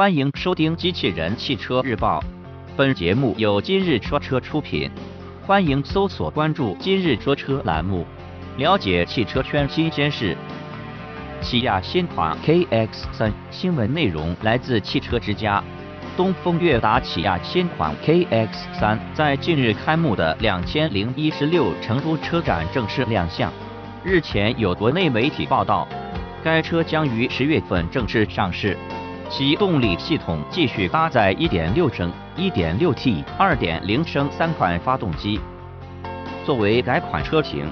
[0.00, 2.20] 欢迎收听《机器人汽车日报》，
[2.74, 4.90] 本节目由今日说车出品。
[5.46, 8.06] 欢迎搜索关注“今日说车”栏目，
[8.56, 10.34] 了解汽车圈新鲜事。
[11.42, 15.62] 起亚新款 KX 三新闻内容来自汽车之家。
[16.16, 23.52] 东风悦达起亚新款 KX 三在近日开幕的两千零一十六成都车展正式亮相。
[24.02, 25.86] 日前有国内媒体报道，
[26.42, 28.74] 该车将于十月份正式上市。
[29.30, 35.38] 其动力系统继续搭载1.6升、1.6T、2.0升三款发动机。
[36.44, 37.70] 作为改款车型，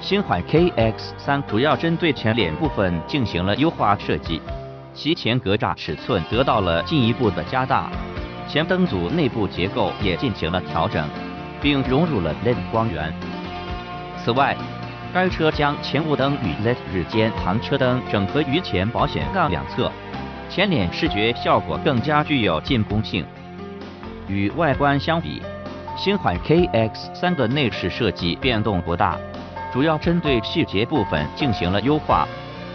[0.00, 4.42] 新款 KX3 主要针对前脸部分进行了优化设计，
[4.92, 7.88] 其前格栅尺寸得到了进一步的加大，
[8.48, 11.08] 前灯组内部结构也进行了调整，
[11.62, 13.14] 并融入了 LED 光源。
[14.24, 14.56] 此外，
[15.14, 19.88] 该车将前雾灯与 LED 日间行车灯整合于前保险杠两侧。
[20.48, 23.24] 前脸视觉效果更加具有进攻性。
[24.28, 25.40] 与外观相比，
[25.96, 29.18] 新款 KX3 的内饰设计变动不大，
[29.72, 32.26] 主要针对细节部分进行了优化。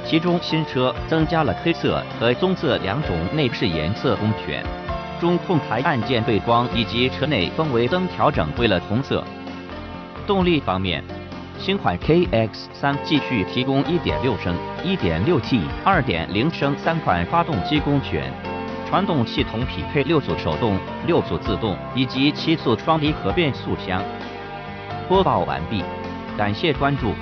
[0.05, 4.63] 其中，新车增加了黑色和棕色两种内饰颜色供选，
[5.19, 9.23] 中控台按键背光以及车内氛围灯调整为了红色。
[10.25, 11.03] 动力方面，
[11.61, 18.33] 新款 KX 三继续提供1.6升、1.6T、2.0升三款发动机供选，
[18.89, 24.01] 传动系统匹配六速手动、六速自动以及七速双离合变速箱。
[25.07, 25.83] 播报完毕，
[26.35, 27.13] 感谢关注。